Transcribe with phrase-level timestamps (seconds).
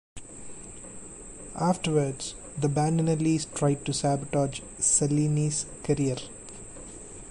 [1.59, 6.15] Afterwards, the Bandinelli tried to sabotage Cellini's career.